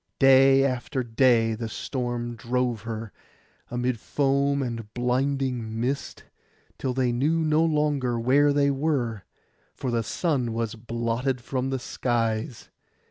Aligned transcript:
Day 0.17 0.65
after 0.65 1.03
day 1.03 1.53
the 1.53 1.69
storm 1.69 2.35
drove 2.35 2.81
her, 2.81 3.11
amid 3.69 3.99
foam 3.99 4.63
and 4.63 4.91
blinding 4.95 5.79
mist, 5.79 6.23
till 6.79 6.95
they 6.95 7.11
knew 7.11 7.41
no 7.45 7.63
longer 7.63 8.19
where 8.19 8.51
they 8.51 8.71
were, 8.71 9.25
for 9.75 9.91
the 9.91 10.01
sun 10.01 10.53
was 10.53 10.73
blotted 10.73 11.39
from 11.39 11.69
the 11.69 11.77
skies. 11.77 12.71